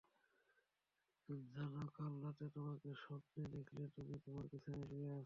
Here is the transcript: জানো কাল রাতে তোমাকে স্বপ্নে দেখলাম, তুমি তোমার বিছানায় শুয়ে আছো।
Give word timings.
জানো 1.53 1.83
কাল 1.95 2.13
রাতে 2.23 2.45
তোমাকে 2.55 2.89
স্বপ্নে 3.03 3.43
দেখলাম, 3.55 3.85
তুমি 3.95 4.15
তোমার 4.25 4.45
বিছানায় 4.45 4.87
শুয়ে 4.89 5.09
আছো। 5.09 5.19